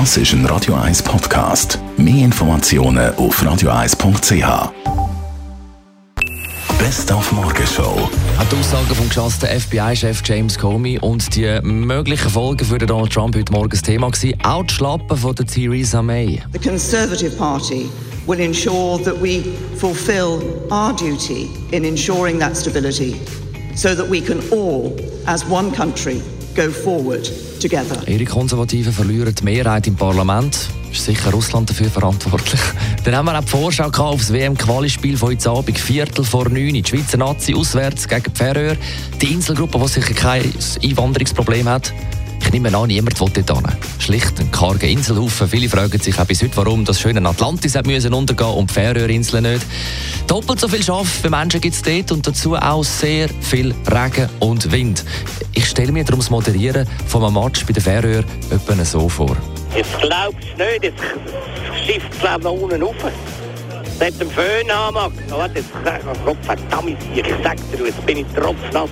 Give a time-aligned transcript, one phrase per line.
[0.00, 1.78] Das ist ein Radio 1 Podcast.
[1.96, 4.72] Mehr Informationen auf radio1.ch.
[6.80, 8.10] Best auf Morgenshow.
[8.36, 13.36] Auch die Aussagen vom geschassten FBI-Chef James Comey und die möglichen Folgen für Donald Trump
[13.36, 14.36] heute Morgen das Thema gewesen.
[14.42, 16.42] Auch die Schlappen von der Theresa May.
[16.52, 17.88] The Conservative Party
[18.26, 19.44] will ensure that we
[19.76, 20.42] fulfil
[20.72, 23.14] our duty in ensuring that stability
[23.76, 24.92] so that we can all,
[25.26, 26.20] as one country,
[26.54, 27.30] go forward
[27.60, 28.06] together.
[28.06, 30.68] Ihre Konservativen verlieren die Mehrheit im Parlament.
[30.92, 32.60] Ist sicher Russland dafür verantwortlich.
[33.04, 36.74] Dann haben wir auch die Vorschau auf das WM-Quali-Spiel von heute Abend, Viertel vor neun.
[36.74, 38.76] Die Schweizer Nazi auswärts gegen die Färöer.
[39.20, 40.52] Die Inselgruppe, die sicher kein
[40.82, 41.92] Einwanderungsproblem hat.
[42.44, 43.76] Ich nehme an, niemand will dort hin.
[43.98, 45.48] Schlicht ein karger Inselhaufen.
[45.48, 48.74] Viele fragen sich auch bis heute, warum das schöne Atlantis hat müssen untergehen und die
[48.74, 49.66] Färöerinseln nicht.
[50.26, 54.28] Doppelt so viel Schaff für Menschen gibt es dort und dazu auch sehr viel Regen
[54.40, 55.04] und Wind.
[55.52, 59.36] Ich stelle mir darum das Moderieren von einem Match bei den Färöer etwa so vor.
[59.76, 61.02] Jetzt glaubst du nicht, jetzt
[61.86, 62.94] schifft es nach unten rauf.
[64.00, 65.70] Mit dem Föhn haben, warte, jetzt,
[66.24, 68.90] Gott verdammt, ich sag dir, jetzt bin ich tropfnass.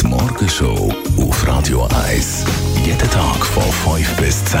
[0.00, 2.44] Die Morgenshow auf Radio 1.
[2.84, 4.60] Jeden Tag von 5 bis 10.